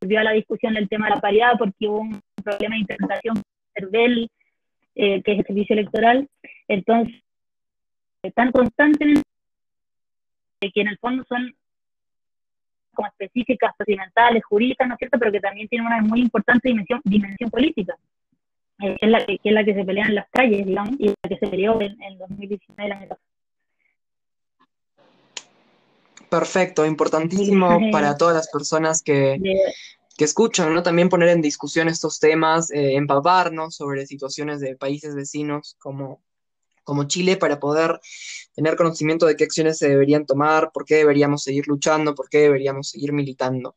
[0.00, 3.42] volvió a la discusión del tema de la paridad porque hubo un problema de interpretación
[3.74, 4.28] CERVEL,
[4.94, 6.28] eh, que es el servicio electoral.
[6.68, 7.14] Entonces,
[8.32, 9.22] tan constantemente
[10.60, 11.54] que en el fondo son
[12.94, 17.00] como específicas, procedimentales, jurídicas, ¿no es cierto?, pero que también tienen una muy importante dimensión,
[17.04, 17.94] dimensión política,
[18.80, 21.08] eh, que, es la, que, es la que se pelea en las calles, digamos, y
[21.08, 23.20] la que se peleó en, en 2019 el año pasado.
[26.28, 29.38] Perfecto, importantísimo para todas las personas que,
[30.16, 30.82] que escuchan, ¿no?
[30.82, 36.20] También poner en discusión estos temas, eh, empaparnos sobre situaciones de países vecinos como
[36.86, 38.00] como Chile para poder
[38.54, 42.38] tener conocimiento de qué acciones se deberían tomar, por qué deberíamos seguir luchando, por qué
[42.38, 43.76] deberíamos seguir militando.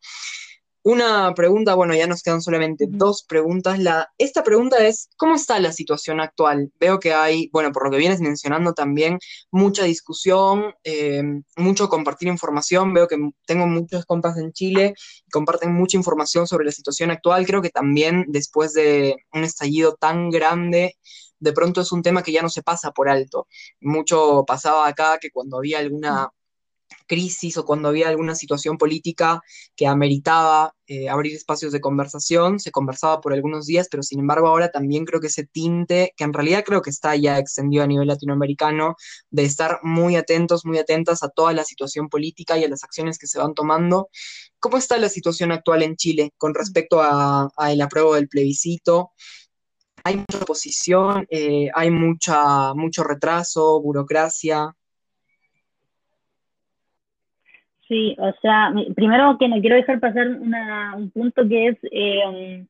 [0.81, 3.79] Una pregunta, bueno, ya nos quedan solamente dos preguntas.
[3.79, 6.71] La, esta pregunta es, ¿cómo está la situación actual?
[6.79, 9.19] Veo que hay, bueno, por lo que vienes mencionando también,
[9.51, 11.21] mucha discusión, eh,
[11.57, 12.93] mucho compartir información.
[12.93, 14.93] Veo que tengo muchos compas en Chile
[15.27, 17.45] y comparten mucha información sobre la situación actual.
[17.45, 20.95] Creo que también después de un estallido tan grande,
[21.39, 23.47] de pronto es un tema que ya no se pasa por alto.
[23.81, 26.31] Mucho pasaba acá que cuando había alguna
[27.07, 29.41] crisis o cuando había alguna situación política
[29.75, 34.47] que ameritaba eh, abrir espacios de conversación, se conversaba por algunos días, pero sin embargo
[34.47, 37.87] ahora también creo que ese tinte, que en realidad creo que está ya extendido a
[37.87, 38.95] nivel latinoamericano,
[39.29, 43.17] de estar muy atentos, muy atentas a toda la situación política y a las acciones
[43.17, 44.09] que se van tomando.
[44.59, 49.11] ¿Cómo está la situación actual en Chile con respecto a, a apruebo del plebiscito?
[50.09, 54.73] Hay mucha oposición, eh, hay mucha, mucho retraso, burocracia.
[57.87, 62.65] Sí, o sea, primero que no quiero dejar pasar un punto que es eh,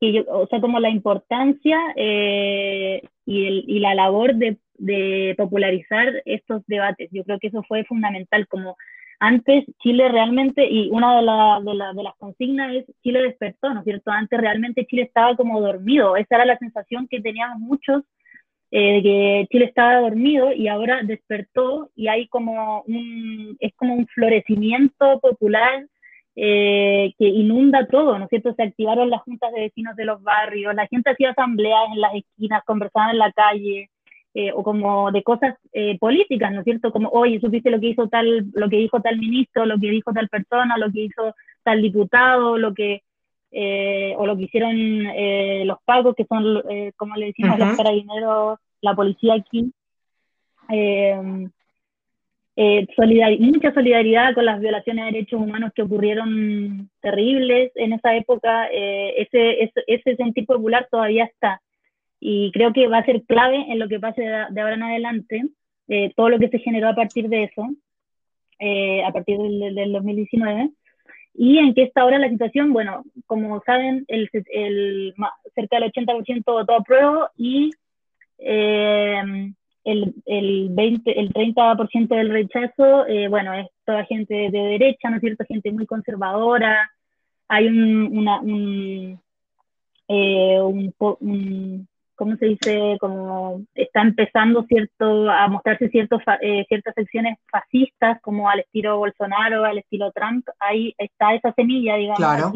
[0.00, 5.34] que yo, o sea, como la importancia eh, y, el, y, la labor de, de,
[5.36, 7.08] popularizar estos debates.
[7.12, 8.76] Yo creo que eso fue fundamental, como
[9.20, 14.10] antes Chile realmente, y una de, de, las consignas es Chile despertó, ¿no es cierto?
[14.10, 18.02] Antes realmente Chile estaba como dormido, esa era la sensación que teníamos muchos,
[18.70, 23.94] eh, de que Chile estaba dormido y ahora despertó y hay como un, es como
[23.94, 25.86] un florecimiento popular
[26.36, 28.52] eh, que inunda todo, ¿no es cierto?
[28.54, 32.14] Se activaron las juntas de vecinos de los barrios, la gente hacía asambleas en las
[32.16, 33.90] esquinas, conversaban en la calle,
[34.36, 36.90] eh, o como de cosas eh, políticas, ¿no es cierto?
[36.90, 40.12] Como, oye, supiste lo que hizo tal, lo que dijo tal ministro, lo que dijo
[40.12, 43.04] tal persona, lo que hizo tal diputado, lo que,
[43.52, 45.04] eh, o lo que hicieron
[45.68, 46.62] los pagos, que son,
[46.96, 49.72] como le decimos los carabineros, la policía aquí.
[53.38, 59.62] mucha solidaridad con las violaciones de derechos humanos que ocurrieron terribles en esa época, ese,
[59.62, 61.60] ese, ese sentir popular todavía está
[62.20, 65.44] y creo que va a ser clave en lo que pase de, ahora en adelante,
[65.88, 67.68] eh, todo lo que se generó a partir de eso,
[68.58, 70.70] eh, a partir del, 2019.
[71.34, 72.72] ¿Y en qué está ahora la situación?
[72.72, 75.14] Bueno, como saben, el, el
[75.54, 77.70] cerca del 80% votó a prueba y
[78.38, 79.52] eh,
[79.84, 85.20] el, el, 20, el 30% del rechazo, bueno, es toda gente de derecha, ¿no es
[85.20, 85.44] cierto?
[85.46, 86.90] Gente muy conservadora.
[87.48, 89.20] Hay un, una, un,
[90.08, 92.96] un, ¿cómo se dice?
[93.00, 99.64] Como está empezando cierto, a mostrarse ciertos, eh, ciertas secciones fascistas, como al estilo Bolsonaro,
[99.64, 102.52] al estilo Trump, ahí está esa semilla, digamos, claro.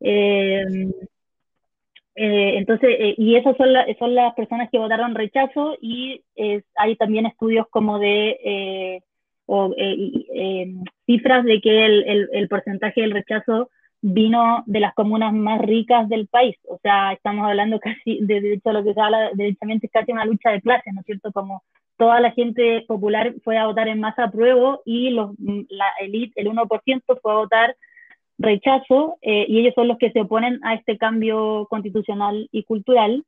[0.00, 0.92] Em,
[2.14, 6.22] eh, entonces, eh, y esas son, son las personas que votaron rechazo y
[6.76, 9.02] hay también estudios como de
[9.46, 15.32] o, em, cifras de que el, el, el porcentaje del rechazo vino de las comunas
[15.32, 16.56] más ricas del país.
[16.68, 20.12] O sea, estamos hablando casi, de, de hecho, lo que se habla derechamente es casi
[20.12, 21.32] una lucha de clases, ¿no es cierto?
[21.32, 21.62] Como
[21.96, 25.32] toda la gente popular fue a votar en masa a prueba y los,
[25.68, 27.76] la elite, el 1% fue a votar
[28.38, 33.24] rechazo eh, y ellos son los que se oponen a este cambio constitucional y cultural.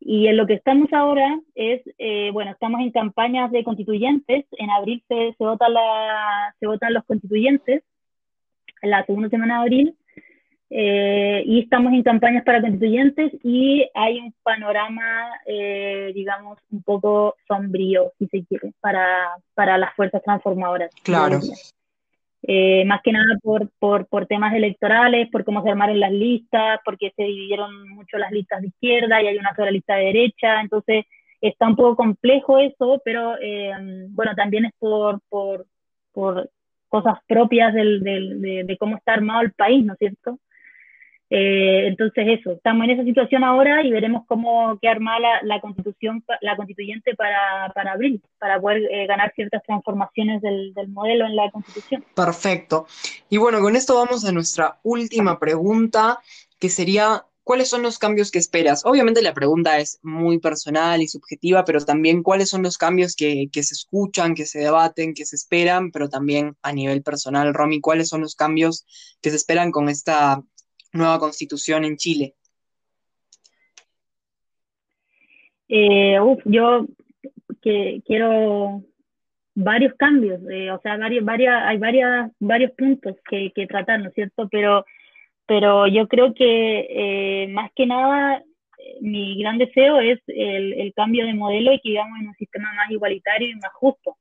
[0.00, 4.70] Y en lo que estamos ahora es, eh, bueno, estamos en campañas de constituyentes, en
[4.70, 7.95] abril se, se, vota la, se votan los constituyentes, en
[8.86, 9.96] la segunda semana de abril,
[10.68, 17.36] eh, y estamos en campañas para constituyentes y hay un panorama, eh, digamos, un poco
[17.46, 19.06] sombrío, si se quiere, para,
[19.54, 20.90] para las fuerzas transformadoras.
[21.04, 21.38] Claro.
[22.42, 26.80] Eh, más que nada por, por, por, temas electorales, por cómo se armaron las listas,
[26.84, 30.60] porque se dividieron mucho las listas de izquierda y hay una sola lista de derecha,
[30.60, 31.06] entonces
[31.40, 33.34] está un poco complejo eso, pero
[34.10, 35.66] bueno, también es por, por,
[36.12, 36.50] por
[37.02, 40.38] cosas propias del, del, de, de, cómo está armado el país, ¿no es cierto?
[41.28, 45.60] Eh, entonces eso, estamos en esa situación ahora y veremos cómo qué arma la, la,
[45.60, 51.26] constitución, la constituyente para, para abril, para poder eh, ganar ciertas transformaciones del, del, modelo
[51.26, 52.04] en la constitución.
[52.14, 52.86] Perfecto.
[53.28, 56.20] Y bueno, con esto vamos a nuestra última pregunta,
[56.60, 58.84] que sería, ¿cuáles son los cambios que esperas?
[58.84, 63.48] Obviamente la pregunta es muy personal y subjetiva, pero también cuáles son los cambios que,
[63.52, 68.08] se escuchan, que se debaten, que se esperan, pero también a nivel personal, Romy, ¿cuáles
[68.08, 68.84] son los cambios
[69.22, 70.42] que se esperan con esta
[70.92, 72.34] nueva constitución en Chile?
[75.68, 76.86] Eh, yo
[77.62, 78.82] que quiero
[79.54, 84.08] varios cambios, eh, o sea, varios, varias, hay varias, varios puntos que, que, tratar, ¿no
[84.08, 84.48] es cierto?
[84.50, 84.84] Pero,
[85.46, 88.42] pero yo creo que eh, más que nada
[89.00, 92.72] mi gran deseo es el, el, cambio de modelo y que vivamos en un sistema
[92.74, 94.16] más igualitario y más justo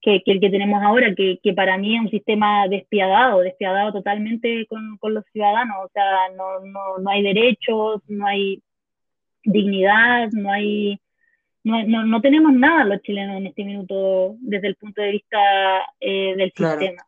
[0.00, 3.92] que, que el que tenemos ahora, que, que, para mí es un sistema despiadado, despiadado
[3.92, 8.62] totalmente con, con los ciudadanos, o sea, no, no, no, hay derechos, no hay
[9.44, 10.98] dignidad, no hay...
[11.62, 15.38] No, no, no, tenemos nada los chilenos en este minuto desde el punto de vista
[16.00, 16.80] eh, del claro.
[16.80, 17.02] sistema.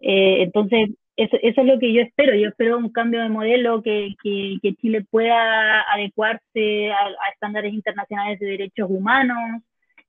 [0.00, 2.34] Eh, entonces, eso, eso, es lo que yo espero.
[2.36, 7.74] Yo espero un cambio de modelo que, que, que Chile pueda adecuarse a, a, estándares
[7.74, 9.62] internacionales de derechos humanos,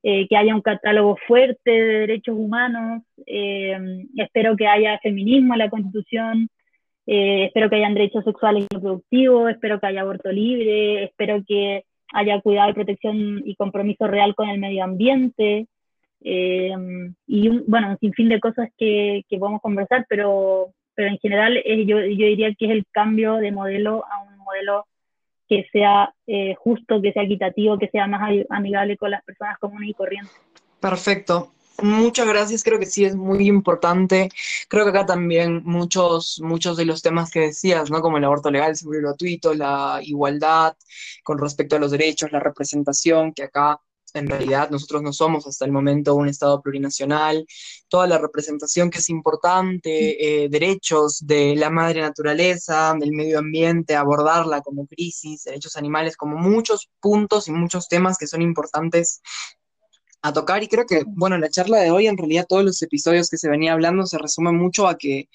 [0.03, 3.77] eh, que haya un catálogo fuerte de derechos humanos, eh,
[4.17, 6.47] espero que haya feminismo en la Constitución,
[7.07, 11.85] eh, espero que haya derechos sexuales y reproductivos, espero que haya aborto libre, espero que
[12.13, 15.67] haya cuidado y protección y compromiso real con el medio ambiente,
[16.21, 16.71] y
[17.49, 21.53] un, bueno, un sinfín de cosas que, que podemos conversar, pero, pero en general
[21.87, 24.85] yo, yo diría que es el cambio de modelo a un modelo
[25.47, 29.91] que sea eh, justo, que sea equitativo, que sea más amigable con las personas comunes
[29.91, 30.35] y corrientes.
[30.81, 31.53] Perfecto.
[31.81, 34.27] Muchas gracias, creo que sí es muy importante.
[34.67, 38.01] Creo que acá también muchos, muchos de los temas que decías, ¿no?
[38.01, 40.75] Como el aborto legal, seguro gratuito, la igualdad
[41.23, 43.79] con respecto a los derechos, la representación, que acá
[44.13, 47.45] en realidad nosotros no somos hasta el momento un Estado plurinacional,
[47.87, 53.95] toda la representación que es importante, eh, derechos de la madre naturaleza, del medio ambiente,
[53.95, 59.21] abordarla como crisis, derechos animales, como muchos puntos y muchos temas que son importantes
[60.21, 60.63] a tocar.
[60.63, 63.49] Y creo que, bueno, la charla de hoy, en realidad todos los episodios que se
[63.49, 65.29] venía hablando se resumen mucho a que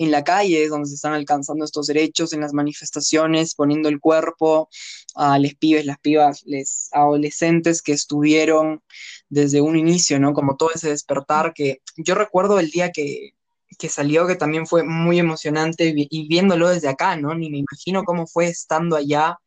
[0.00, 4.70] en la calle donde se están alcanzando estos derechos, en las manifestaciones, poniendo el cuerpo
[5.14, 8.82] a les pibes, las pibas, les adolescentes que estuvieron
[9.28, 10.32] desde un inicio, ¿no?
[10.32, 13.34] Como todo ese despertar que yo recuerdo el día que,
[13.78, 17.34] que salió, que también fue muy emocionante y viéndolo desde acá, ¿no?
[17.34, 19.38] Ni me imagino cómo fue estando allá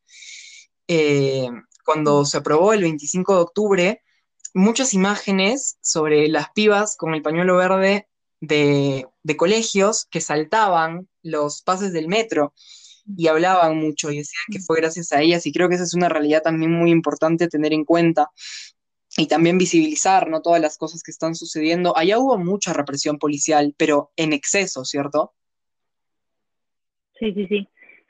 [0.88, 1.50] eh,
[1.84, 4.02] cuando se aprobó el 25 de octubre
[4.54, 8.08] muchas imágenes sobre las pibas con el pañuelo verde
[8.48, 12.54] de, de, colegios que saltaban los pases del metro
[13.18, 15.94] y hablaban mucho y decían que fue gracias a ellas y creo que esa es
[15.94, 18.30] una realidad también muy importante tener en cuenta
[19.18, 20.42] y también visibilizar ¿no?
[20.42, 21.96] todas las cosas que están sucediendo.
[21.98, 25.34] Allá hubo mucha represión policial, pero en exceso, ¿cierto?
[27.20, 27.68] Sí, sí, sí.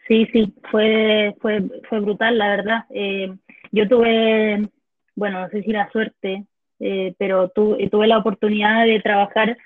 [0.07, 2.85] Sí, sí, fue, fue, fue brutal, la verdad.
[2.89, 3.33] Eh,
[3.71, 4.69] yo tuve
[5.15, 6.45] bueno, no sé si la suerte,
[6.79, 9.57] eh, pero tu, tuve la oportunidad de trabajar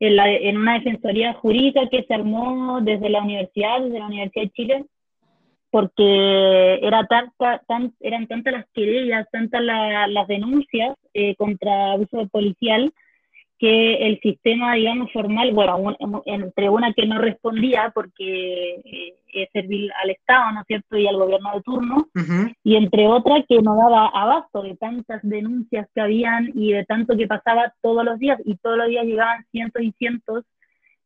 [0.00, 4.44] en, la, en, una defensoría jurídica que se armó desde la universidad, desde la Universidad
[4.44, 4.84] de Chile,
[5.70, 12.26] porque era tanta, tan, eran tantas las querellas, tantas la, las denuncias eh, contra abuso
[12.28, 12.92] policial,
[13.58, 15.96] que el sistema, digamos, formal, bueno,
[16.26, 21.06] entre una que no respondía porque eh, es servir al Estado, ¿no es cierto?, y
[21.06, 22.54] al gobierno de turno, uh -huh.
[22.64, 27.16] y entre otra que no daba abasto de tantas denuncias que habían y de tanto
[27.16, 30.44] que pasaba todos los días, y todos los días llegaban cientos y cientos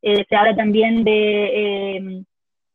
[0.04, 1.14] Eh, se habla también de
[1.60, 2.24] eh,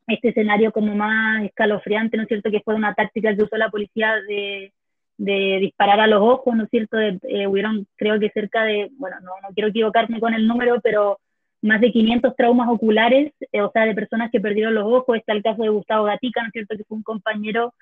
[0.08, 3.70] este escenario como más escalofriante, ¿no es cierto?, que fue una táctica que usó la
[3.70, 4.72] policía de,
[5.18, 7.00] de disparar a los ojos, ¿no es cierto?
[7.00, 11.20] Eh, hubieron, creo que cerca de, bueno, no, no quiero equivocarme con el número, pero
[11.62, 15.18] más de 500 traumas oculares, o sea, de personas que perdieron los ojos.
[15.18, 17.74] Está el caso de Gustavo Gatica, ¿no es cierto?, que fue un compañero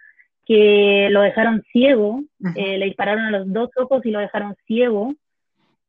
[0.46, 5.14] que lo dejaron ciego, le dispararon a los dos ojos y lo dejaron ciego.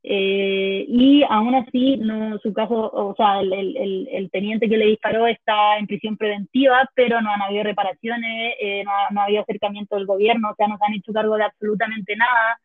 [0.09, 5.27] Eh, y aún así, no, su caso, o sea, el, el, teniente que le disparó
[5.27, 9.97] está en prisión preventiva, pero no han habido reparaciones, eh, no, no, ha habido acercamiento
[9.97, 12.61] del gobierno, o sea, no se han hecho cargo de absolutamente nada.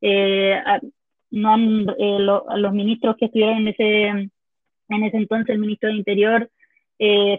[0.00, 0.58] Eh,
[1.32, 5.96] no han, lo, los ministros que estuvieron en ese, en ese entonces, el ministro de
[5.96, 6.50] Interior,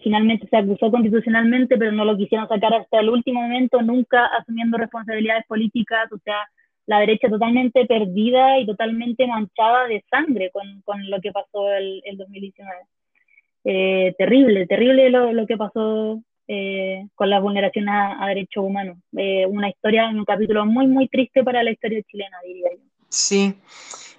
[0.04, 4.78] finalmente se acusó constitucionalmente, pero no lo quisieron sacar hasta el último momento, nunca asumiendo
[4.78, 6.48] responsabilidades políticas, o sea,
[6.88, 12.02] la derecha totalmente perdida y totalmente manchada de sangre con, con lo que pasó el,
[12.06, 12.72] el 2019.
[13.66, 18.98] Eh, terrible, terrible lo, lo que pasó eh, con la vulneración a, a derechos humanos.
[19.18, 22.84] Eh, una historia, un capítulo muy, muy triste para la historia chilena, diría yo.
[23.10, 23.54] Sí,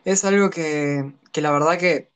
[0.04, 2.10] es algo que, que la verdad que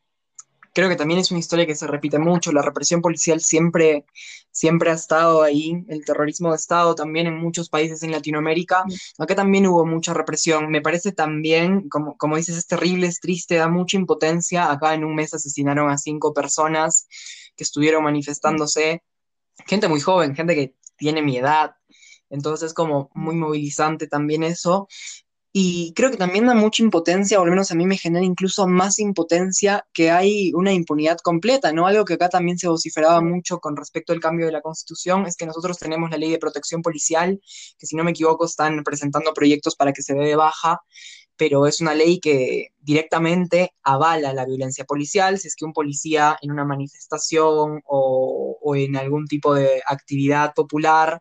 [0.73, 2.53] creo que también es una historia que se repite mucho.
[2.53, 4.05] La represión policial siempre,
[4.51, 8.85] siempre ha estado ahí, el terrorismo de Estado también en muchos países en Latinoamérica.
[9.19, 10.71] Acá también hubo mucha represión.
[10.71, 14.71] Me parece también, como, como dices, es terrible, es triste, da mucha impotencia.
[14.71, 17.07] Acá en un mes asesinaron a cinco personas
[17.57, 19.03] que estuvieron manifestándose.
[19.67, 21.73] Gente muy joven, gente que tiene mi edad.
[22.31, 24.89] Entonces es como muy movilizante también eso.
[25.55, 28.67] Y creo que también da mucha impotencia, o al menos a mí me genera incluso
[28.67, 31.87] más impotencia que hay una impunidad completa, ¿no?
[31.87, 35.37] Algo que acá también se vociferaba mucho con respecto al cambio de la Constitución es
[35.37, 37.39] que nosotros tenemos la ley de protección policial,
[37.79, 40.81] que si no me equivoco están presentando proyectos para que se dé de baja,
[41.37, 46.39] pero es una ley que directamente avala la violencia policial, si es que un policía
[46.41, 51.21] en una manifestación o, o en algún tipo de actividad popular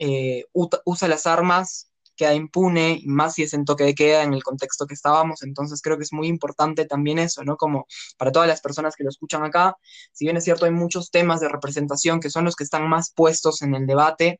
[0.00, 1.91] eh, usa las armas
[2.22, 5.82] queda impune, más si es en toque de queda en el contexto que estábamos, entonces
[5.82, 7.56] creo que es muy importante también eso, ¿no?
[7.56, 9.76] Como para todas las personas que lo escuchan acá,
[10.12, 13.12] si bien es cierto, hay muchos temas de representación que son los que están más
[13.12, 14.38] puestos en el debate,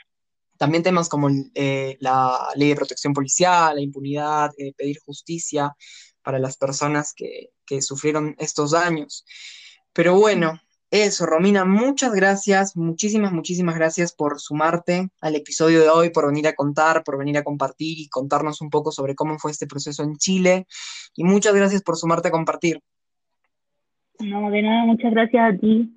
[0.59, 5.74] también temas como eh, la ley de protección policial, la impunidad, eh, pedir justicia
[6.22, 9.24] para las personas que sufrieron estos daños.
[9.93, 10.61] Pero bueno,
[10.93, 16.47] eso, Romina, muchas gracias, muchísimas, muchísimas gracias por sumarte al episodio de hoy, por venir
[16.47, 20.03] a contar, por venir a compartir y contarnos un poco sobre cómo fue este proceso
[20.03, 20.66] en Chile.
[21.16, 22.80] Y muchas gracias por sumarte a compartir.
[24.20, 25.97] No, de nada, muchas gracias a ti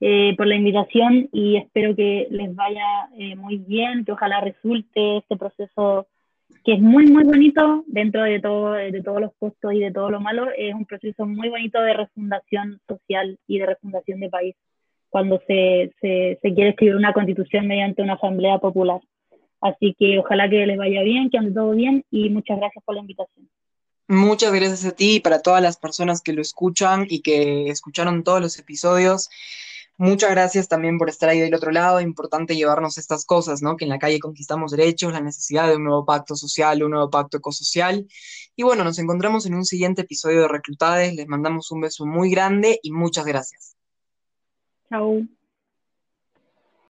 [0.00, 5.18] eh, por la invitación y espero que les vaya eh, muy bien, que ojalá resulte
[5.18, 6.08] este proceso
[6.64, 10.10] que es muy, muy bonito dentro de, todo, de todos los costos y de todo
[10.10, 10.48] lo malo.
[10.56, 14.56] Es un proceso muy bonito de refundación social y de refundación de país
[15.10, 19.00] cuando se, se, se quiere escribir una constitución mediante una asamblea popular.
[19.60, 22.94] Así que ojalá que les vaya bien, que ande todo bien y muchas gracias por
[22.94, 23.48] la invitación.
[24.08, 28.24] Muchas gracias a ti y para todas las personas que lo escuchan y que escucharon
[28.24, 29.30] todos los episodios.
[29.96, 32.00] Muchas gracias también por estar ahí del otro lado.
[32.00, 33.76] Importante llevarnos estas cosas, ¿no?
[33.76, 37.10] Que en la calle conquistamos derechos, la necesidad de un nuevo pacto social, un nuevo
[37.10, 38.06] pacto ecosocial.
[38.56, 41.14] Y bueno, nos encontramos en un siguiente episodio de Reclutades.
[41.14, 43.76] Les mandamos un beso muy grande y muchas gracias.
[44.88, 45.22] Chao.